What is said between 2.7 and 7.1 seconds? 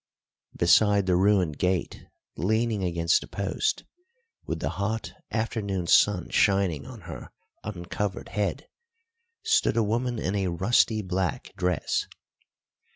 against a post, with the hot afternoon sun shining on